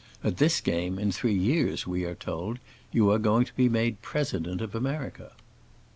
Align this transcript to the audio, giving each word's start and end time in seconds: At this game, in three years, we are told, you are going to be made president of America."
At 0.23 0.37
this 0.37 0.61
game, 0.61 0.97
in 0.97 1.11
three 1.11 1.35
years, 1.37 1.85
we 1.85 2.05
are 2.05 2.15
told, 2.15 2.57
you 2.91 3.11
are 3.11 3.19
going 3.19 3.45
to 3.45 3.53
be 3.53 3.69
made 3.69 4.01
president 4.01 4.59
of 4.59 4.73
America." 4.73 5.33